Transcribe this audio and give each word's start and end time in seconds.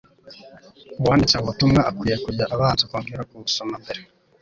uwanditse 0.99 1.35
ubutumwa 1.37 1.81
akwiye 1.89 2.15
kujya 2.25 2.45
abanza 2.53 2.83
kongera 2.89 3.27
kubusoma 3.29 3.75
mbere 3.83 4.01